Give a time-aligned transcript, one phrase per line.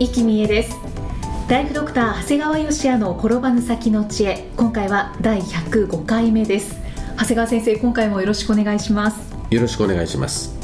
[0.00, 0.76] 生きみえです。
[1.48, 4.48] ライフドクター長谷川芳也の転ばぬ先の知恵。
[4.56, 6.76] 今回は第105回目です。
[7.16, 9.34] 長谷川先生今回もよろしくお願いします。
[9.50, 10.54] よろしくお願いします。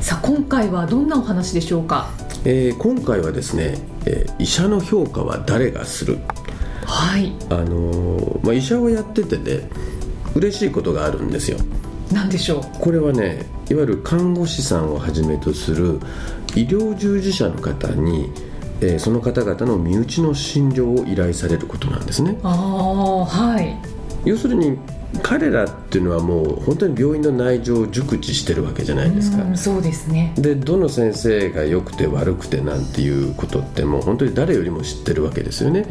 [0.00, 2.08] さあ今回はどんなお話でしょうか？
[2.44, 6.18] えー今回はですね、えー医者の評価は誰がする？
[6.86, 7.32] はい。
[7.50, 9.68] あのーまあ医者をやっててね、
[10.36, 11.58] 嬉しいことがあるんですよ。
[12.12, 12.78] 何でしょう？
[12.78, 15.98] これはね、いわゆる看護師さんをはじめとする
[16.54, 18.30] 医療従事者の方に、
[18.84, 22.38] えーその方々の身内の診療を依頼されることなんですね。
[22.42, 23.76] ああはい。
[24.24, 24.78] 要するに
[25.22, 29.42] 彼らっていうのはもう本当に病院の内情を熟知してるわけじゃないですか。
[29.42, 30.32] うんそうですね。
[30.36, 35.86] でどの先生が良くて悪くてなんていうことってもう本当に誰よりも知ってるわけですよね。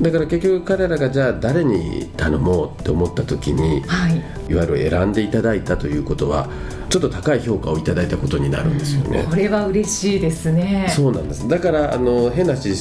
[0.00, 4.22] だから結局彼らがじゃあ誰に頼もうって思った時にはい。
[4.48, 6.48] いわゆる選んでいただいたということは
[6.88, 9.26] ちょっと高い評価をいただいたことになるんですよね。
[9.28, 10.92] これは嬉しいですね。
[10.94, 11.48] そうなんです。
[11.48, 12.74] だからあの変な話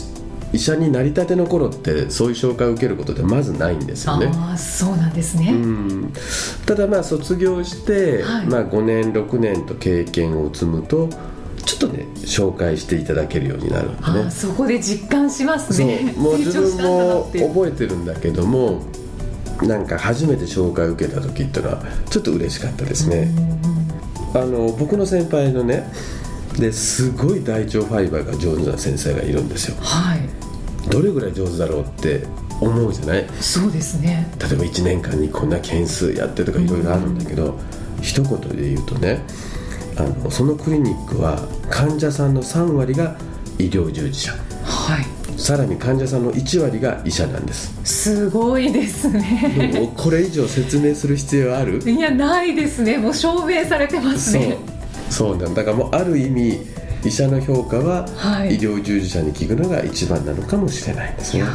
[0.53, 4.31] 医者になりたての頃ってそういう紹介を受けることってまずないんですよね。
[4.35, 6.13] ああそうなんですね、うん。
[6.67, 8.45] ただまあ卒業して、はい。
[8.45, 11.09] まあ、5年6年と経験を積むと
[11.65, 14.19] ちょっとね紹介していただけるようになるんであね。
[14.27, 16.13] あそこで実感しますね。
[16.17, 18.83] もう自分も覚えてるんだけども
[19.63, 23.29] なんか初めて紹介を受けた時っていうのはちょっと嬉しかったですね
[24.33, 25.87] あの僕の先輩のね
[26.57, 29.77] ですごい大腸ファイバーが上手な先生がいるんですよ。
[29.81, 30.19] はい。
[30.89, 32.25] どれぐらい上手だろうって
[32.59, 33.25] 思うじゃない？
[33.39, 34.27] そうですね。
[34.39, 37.57] 例えば1年間にこんな件数やってとかいろいろあるんだけど、
[38.01, 39.23] 一言で言うとね
[39.97, 43.15] あのそのクリニックは患者さんの3割が
[43.57, 44.31] 医療従事者。
[44.63, 45.05] はい
[45.37, 47.73] さらに患者さんの1割が医者なんです。
[47.83, 49.71] すごいですね。
[49.73, 51.79] もうこれ以上説明する必要ある？
[51.89, 52.97] いやないですね。
[52.97, 54.41] もう証明されてますそう。
[54.41, 54.57] ね
[55.09, 55.63] そうなんだ。
[55.63, 56.61] からもうある意味
[57.03, 58.55] 医者の評価ははい。
[58.55, 61.39] 医療従事者に聞くのが一番なのかもしれないんですね。
[61.39, 61.49] いや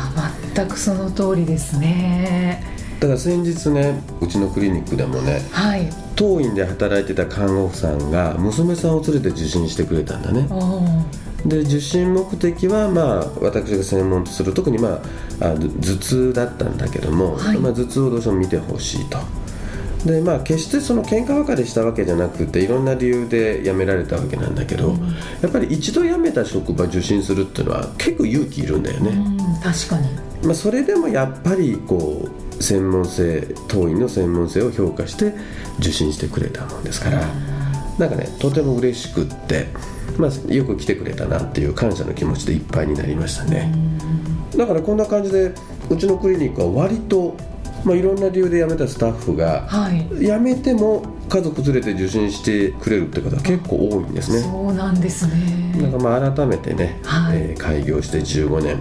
[0.55, 2.63] 全くその通りですね。
[3.01, 5.89] だから先日ねうちのクリニックでもねはい。
[6.17, 10.49] 当院で働いてた看護婦さんが娘さんを連れて受診してくれたんだね
[11.47, 15.01] で受診目的はまあ私が専門とする特にま
[15.41, 17.59] ああ頭痛だったんだけども、はい。
[17.59, 19.19] まあ、頭痛をどうしても見てほしいと。
[20.05, 24.95] でまあ決してその喧嘩別れしたわけじゃなくていろんな理由で辞められたわけなんだけど、
[25.43, 30.09] やっぱり一度辞めた職場受診するっていうのは結構勇気いるんだよね、うん確かに。
[30.45, 32.29] まあ、それでもやっぱりこ
[32.59, 35.35] う専門性当院の専門性を評価して
[35.81, 37.27] 受診してくれたもんですから
[37.99, 39.67] なんかねとても嬉しくって、
[40.17, 43.73] まあ、よく来てくれたなっていう感謝の気持ちでいっぱいになりましたね。
[44.57, 45.53] だからこんな感じで
[45.91, 47.37] うちのクリニックは割と、
[47.85, 50.09] まあ、いろんな理由で辞めたスタッフがはい。
[50.25, 54.41] 辞めても家族連れて受診してくれるって方は結構多いんですね。
[54.41, 55.73] そうなんですね。
[55.81, 57.39] なんかまあ改めてね、はい。
[57.39, 58.79] えー開業して15年、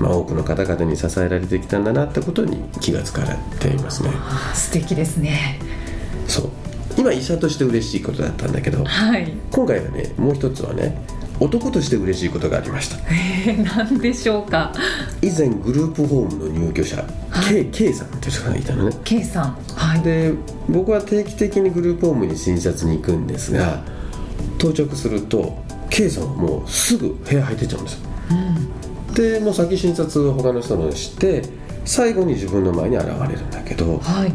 [0.00, 4.10] まあ、多くの方々に支えられてきたんだなってことに気がつかれていますね。
[4.54, 5.60] 素敵ですね。
[6.26, 6.50] そう
[6.96, 9.32] 今医者として嬉しいことだったんだけどはい。
[9.50, 10.96] 今回はねもう一つはね
[11.38, 12.96] 男として嬉しいことがありました。
[13.12, 14.72] えー、何でしょうか。
[15.20, 17.66] 以前グループホームの入居者、はい。
[17.66, 18.96] K, K さんっていう人がいたのね。
[19.04, 19.58] K さん。
[19.74, 20.00] はい。
[20.00, 20.32] で
[20.68, 23.82] 僕は定期的にグループホームに診察に行くんですが
[24.58, 28.00] 到着すると K さんはもうすぐ部屋入ってっちゃうんですよ。
[29.14, 31.42] でもう先診察を他の人のして
[31.84, 34.32] 最後に自分の前に現れるんだけどはい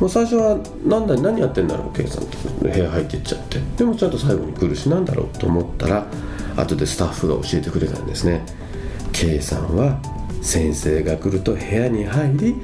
[0.00, 2.36] もう最初はなんだ何やってんだろう K さんって
[2.68, 3.60] 部屋入っていっちゃって。
[3.76, 6.06] でもちゃんと最後に来るしなんだろうと思ったら
[6.56, 8.44] 後でスタッフが教えてくれたんですね。
[9.12, 10.00] K さんは
[10.40, 12.56] 先生が来ると部屋に入り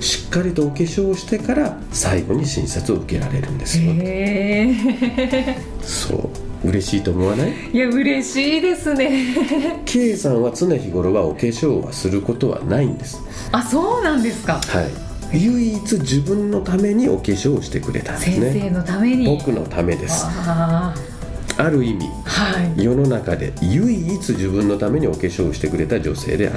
[0.00, 3.92] しっかりとお化粧をしてから最後に診察を受けられるんですよ。
[3.92, 4.74] へ
[5.16, 6.68] えそう。
[6.68, 7.52] 嬉しいと思わない？
[7.72, 9.82] いや嬉しいですね。
[9.84, 13.20] K さんは常日頃はお化粧はすることはないんです。
[13.50, 14.60] あそうなんですか。
[14.60, 19.24] はい唯一自分のためにお化粧をしてくれたんです先ね生のために。
[19.26, 20.24] 僕のためです。
[20.28, 20.94] あ
[21.58, 22.84] ある意味あはい。
[22.84, 26.54] 世の中で唯一自分のためにお化粧をしてくれた女性であっ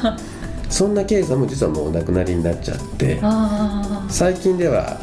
[0.00, 0.28] たんです。
[0.78, 3.18] そんな K さんも実はもうお亡くなりになっちゃって。
[3.22, 4.98] あ最近では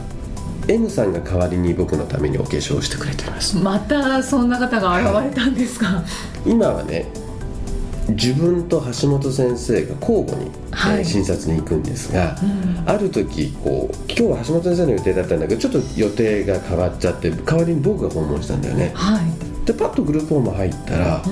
[0.67, 3.57] M さんが代わりに僕のためにお化粧をしてくれています。
[3.57, 6.03] あまたそんな方が現れたんですか、
[6.45, 7.05] 今はね
[8.09, 10.99] 自分と橋本先生が交互に、はい。
[10.99, 12.89] えー診察に行くんですが、うん。
[12.89, 18.91] ある時こう今日は橋本先生の予定だったんだけどちょっと予定が変わっちゃって代わりに僕が訪問したんだよね。
[18.93, 21.23] はい、でパッとグループホーム入ったら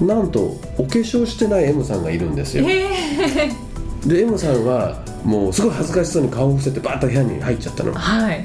[0.00, 0.40] う、ん、なんと
[0.78, 2.64] お化粧してない M さんがいるんですよ。
[2.68, 3.50] え
[4.06, 7.92] で M さんはもうすごい恥ずかしそうに顔を伏せてバーッと部屋に入っちゃったの。
[7.92, 8.44] ー、はい。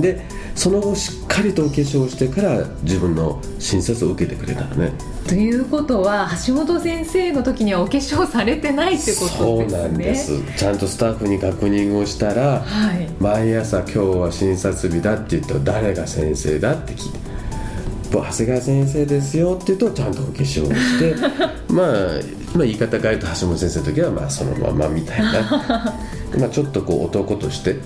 [0.00, 0.20] で
[0.54, 4.92] その後しっかりとお化粧してから自分の診察を受けてくれたのね。
[5.26, 9.38] ということは橋本先生の時にはお化粧されてないってことですね。
[9.38, 10.32] そうなんです。
[10.56, 13.08] ちゃんとスタッフに確認をしたらはい。
[13.20, 17.18] 毎朝今日は診察日だって言ったら誰が先生だって聞いて
[18.12, 21.14] 「長谷川先生ですよ」って言うとちゃんとお化粧をして
[21.72, 21.88] まあ、
[22.54, 25.94] まあ言い方変えると橋本先生の時はまあそのままみたいな。
[26.38, 27.76] まあちょっとこう男として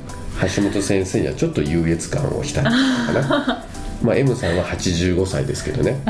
[0.40, 3.64] 橋本先生にはちょっと優越感を浸ったのかな。
[4.02, 6.02] まあ M さんは85歳ですけどね。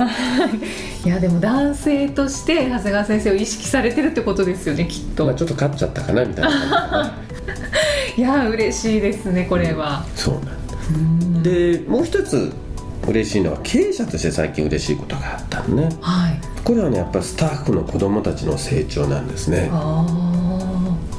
[1.05, 6.51] いやでも男性として長谷川先生を意識されてるってことですよねきっと、まあちょっと勝っちゃったかなみたいな。
[6.51, 7.15] 感じかな
[8.17, 11.51] いや嬉しいですねこれは、そうなんだ。
[11.51, 12.53] でもう一つ
[13.07, 15.89] 嬉しいのは経営者として最近嬉しいことがあったのね。
[16.01, 16.41] はい。
[16.65, 19.69] これはねやっぱりスタッフの子供たちの成長なんですね。
[19.71, 20.34] あ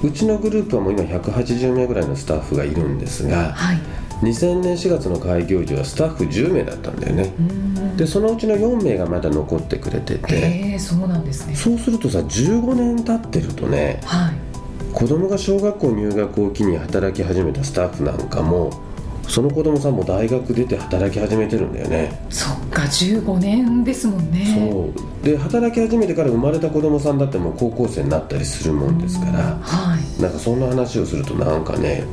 [0.03, 3.77] うちのグループはもう今180名ぐらいのスタッフがいるんですあがはい。
[4.21, 7.33] 2000年4月の開業時はスタッフ10名だったんだよね。
[7.37, 7.97] うん。
[7.97, 11.55] でそのうちの4名がまだ残ってくれててへえそうなんですね。
[11.55, 14.35] そうするとさ15年経ってるとねはい。
[14.93, 18.71] 子供が小学校入学を機に働き始めたスタッフなんかも
[19.27, 22.25] その子供さんも大学出て働き始めてるんだよね。
[22.29, 24.45] そっか15年ですもんね。
[24.69, 25.25] そう。
[25.25, 30.21] で働き始めてから生まれた子供さんだってもう高校生になったりするもんですからはい。
[30.21, 32.05] なんかそんな話をするとなんかね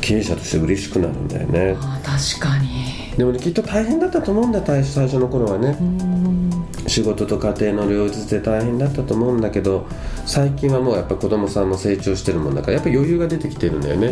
[0.00, 1.76] 経営者として嬉しくなるんだよね。
[1.80, 3.16] あ確かに。
[3.16, 5.76] でもねきっと大変だったと思うんだよ最最初の頃はね。
[5.80, 6.28] うん。
[6.88, 9.86] 仕事と家庭の両立で大変だったと思うんだけど
[10.26, 14.08] 最近はもうやっぱ子供さんも成長してるもんだからやっぱ余裕が出てきてるんだよね、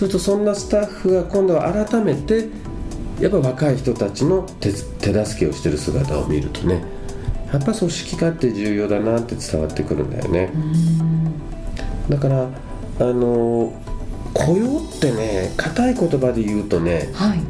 [0.00, 2.48] うんはいそれとそんなスタッフが今度は改めて
[3.20, 6.82] やっぱ若い人たちの手手助けをしてる姿を見るとね
[7.52, 10.50] やっぱ組織化って重要だなって伝わってくるんだよね。
[12.08, 12.48] だから
[13.00, 13.74] あの
[14.32, 17.40] 雇用ってね硬い言葉で言うとねはい。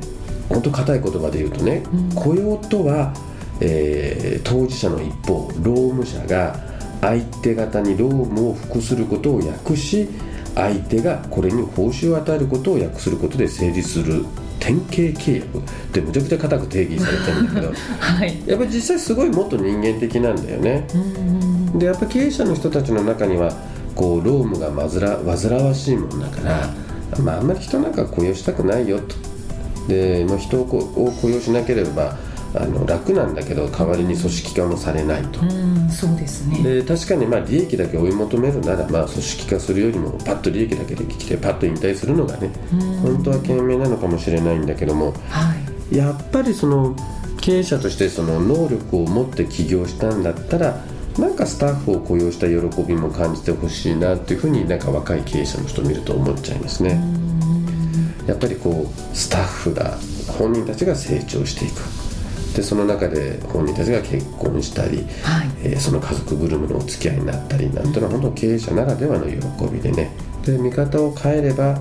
[0.48, 2.14] 本当硬い言葉で言うとね、うん。
[2.16, 3.14] 雇用とは、
[3.60, 6.58] えー当事者の一方労務者が
[7.00, 10.08] 相手方に労務を服することを訳し
[10.54, 14.24] 相手がこれに報酬を与えることを訳することで成立する
[14.58, 15.62] 典型契約っ
[15.92, 18.42] てむちゃくちゃ硬く定義されてるんだけど はい。
[18.46, 20.86] やっぱり実際すごいもっと人間的なんだよね。
[20.94, 23.52] うんでやっぱ経営者の人たちの中には
[23.94, 26.70] こう労務が煩わしいもんだから、
[27.22, 29.16] まあ、あんまり人なんか雇用したくないよと。
[29.88, 32.16] で、まあ、人を雇用しなければ
[32.54, 35.40] あの楽なんだけど代わりに組織化もされないと。
[35.40, 36.62] うんそうですね。
[36.62, 42.80] で確かにまあ利益だけ追い求めるならまあ組織化するよりもパッと利益だけできてパッと引退するのがねうん。
[42.98, 45.54] 本当は賢明なのかもしれないんだけどもは
[45.92, 45.96] い。
[45.96, 46.94] やっぱりその
[47.40, 50.80] 経営者としてその能力を持って起業したんだったら
[51.18, 57.00] なんかスタッフを雇用した喜びも感じてほしいなっていうふうになんか若い経営者の人を見ると思っちゃいますね。
[58.26, 59.98] やっぱりこうスタッフが
[60.38, 61.99] 本人たちが成長していく
[62.54, 65.50] でその中で本人たちが結婚したり、はい。
[65.62, 69.36] えーその家族ぐるみのお付き合いになったりなんていうのは本当経営者ならではの喜
[69.72, 70.10] びでね。
[70.44, 71.80] で見方を変えれば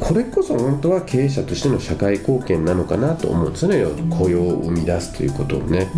[0.00, 3.84] これこそ本当は経営者としての社会貢献なのかなと思うんですよね。
[4.10, 5.88] 雇用を生み出すということをね。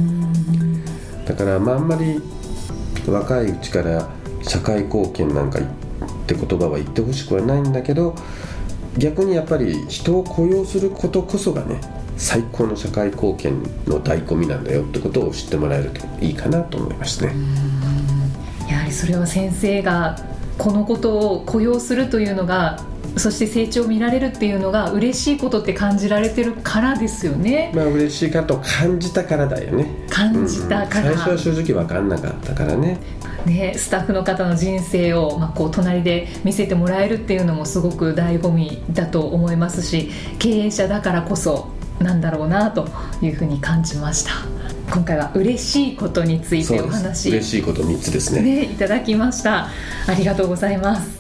[1.27, 2.21] だからまああんまり
[3.07, 4.09] 若いうちから
[4.43, 5.63] 社会貢献なんかっ
[6.27, 8.15] て言葉は言ってほしくはないんだけど
[8.99, 11.81] 逆にやっぱり人を雇用することこそがね
[12.17, 17.35] 最高の社会貢献の醍醐味なんだよってことを知ってもらえるといいかなと思いますね。
[18.71, 20.19] やはりそれは先生が
[20.59, 22.81] このことを雇用するというのが
[23.17, 29.87] そして成長を見られるっていうのが嬉しいことって感じられてるからですよねまあ嬉しいかと感じたからだよね。
[30.09, 32.99] 感じたから、うん最初は正直分かんなかったからね。
[33.47, 42.89] ね、スタッフの方の人生を、まあ、こう隣で見せてもらえるっていうのもすごく醍醐味だと思いますし経営者だからこそなんだろうなと
[43.23, 44.33] いうふうに感じました。
[44.93, 46.89] 今回は嬉しいことについてお。
[46.89, 48.43] 話嬉しいこと3つですね。
[48.43, 49.69] ね、いただきました。
[50.07, 51.19] ありがとうございます。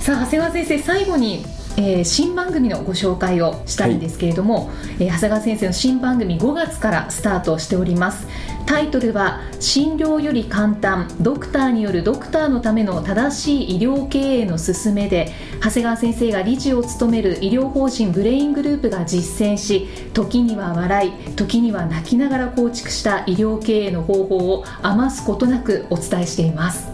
[0.00, 1.44] さあ長谷川先生最後に
[1.80, 8.26] えー、新番組のご紹介をしたいんですけれども、はい、えー、長谷川先生の新番組5月からスタートしております
[8.68, 11.08] タイトルは「診療より簡単。
[11.22, 15.32] ドクターによるドクターのための正しい医療経営の勧め」で
[15.64, 26.88] 長谷川先生が理事を務める医療法人ブレイングループが実践し時には笑い時には泣きながら構築した医療経営の方法を余すことなくお伝えしています。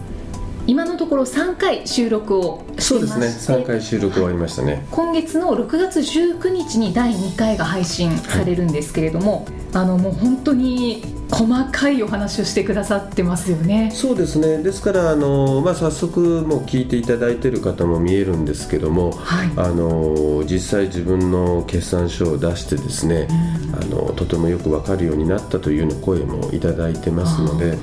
[0.67, 3.27] 今のところ3回収録をそうですね。
[3.27, 4.85] 3回収録終わりましたね。
[4.91, 13.91] 今月の6月19日に第2回が配信されるんですけれども、はい、あのもう本当に細かいお話をしてくださってますよね。
[13.93, 14.63] そうですね。
[14.63, 27.77] ですからあの、まあ、早速もう聞いていただいている方も見えるんですけども、はい、あの実際自分の決算書を出してですね、うん、あのとてもよく分かるようになったというような声もいただいてますので。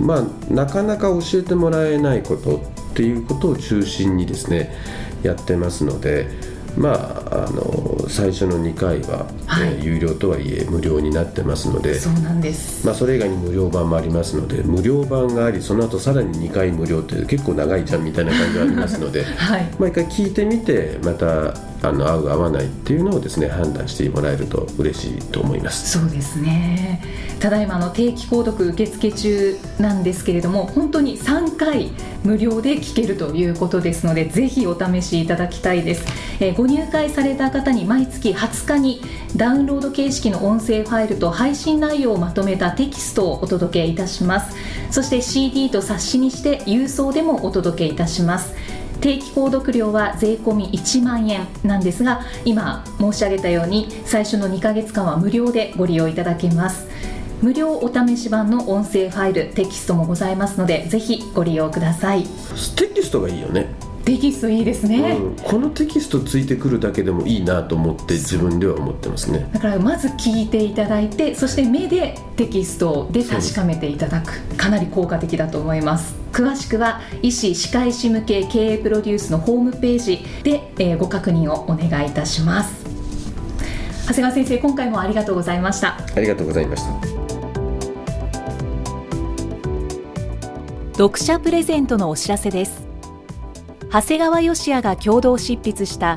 [0.00, 2.60] まあ、なかなか教えてもらえないことっ
[2.94, 4.74] ていうことを中心にですね
[5.22, 6.26] やってますので、
[6.74, 25.98] まあ、あの最初の2回は、はい、えー、有料とはいえ無料になってますのでそうなんです、まあ、それ以外に無料版もありますので無料版がありその後さらに2回無料って結構長いじゃんみたいな感じがありますので、 はい、毎回聞いてみてまたあの合う合わないっていうのをですね判断してもらえると嬉しいと思います。
[25.98, 27.02] そうですね。
[27.40, 31.90] ただいまの定期購読受付中なんですけれども本当に3回
[32.22, 36.04] 無料で聞けるということですのでぜひお試しいただきたいです、
[36.38, 39.02] えー、ご入会された方に毎月20日に
[39.36, 44.56] ダウンロード形式の音声ファイルと配信内容をまとめたテキストをお届けいたします。
[44.90, 48.54] そして CD と冊子にして郵送でもお届けいたします。
[49.02, 56.88] 定期購読料は税込み1万円なんですが今申し上げたように最初の2ヶ月間は無料でご利用いただけます。
[57.42, 62.24] 無料お試し版の音声ファイルテキストもございますのでぜひご利用ください。
[62.76, 63.89] テキストがいいよね。
[64.10, 69.48] テキストいいですね、うん、このテキストついてくるだけでもいいなと思って自分では思ってますね。
[69.52, 74.40] だからまず聞いていただいてそして目でテキストで確かめていただく。
[74.56, 76.16] かなり効果的だと思います。
[76.32, 82.84] 詳しくは医師・歯科医師向け経営プロデュースのホームページで、えー、ご確認をお願いいたします。
[84.08, 85.98] 長谷川先生今回もありがとうございました。
[86.16, 87.20] ありがとうございました。
[90.94, 92.89] 読者プレゼントのお知らせです
[93.92, 96.16] 長谷川義也が共同執筆した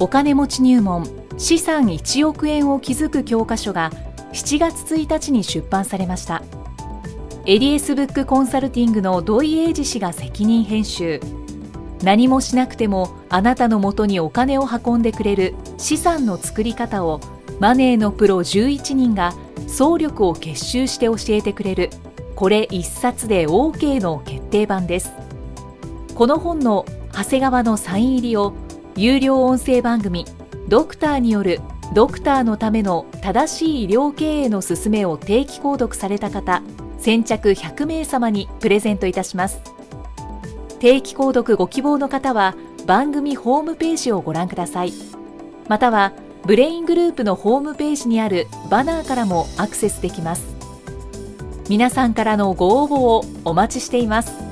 [0.00, 1.06] お金持ち入門
[1.38, 3.90] 資産1億円を築く教科書が
[4.32, 6.42] 7月1日に出版されました。
[7.46, 11.20] エリエスブックコンサルティングの土井英二氏が責任編集。
[12.02, 17.20] 何もしなくてもあなたのもとにお金を運んでくれる資産の作り方を
[17.60, 19.32] マネーのプロ11人が
[19.68, 21.90] 総力を結集して教えてくれる。
[22.34, 25.12] これ一冊で OK の決定版です。
[26.16, 28.54] この本の長谷川のサイン入りを
[28.96, 30.24] 有料音声番組
[30.68, 31.60] ドクターによる
[31.94, 36.62] ドクターのための正しい医療経営の勧めを定期購読された方
[36.98, 39.60] 先着100名様にプレゼントいたします。
[40.78, 42.54] 定期購読ご希望の方は
[42.86, 44.92] 番組ホームページをご覧ください。
[45.68, 46.12] または
[46.46, 50.44] ブレイングループのホームページにあるバナーからもアクセスできます。
[51.68, 54.51] 皆さんからのご応募をお待ちしています。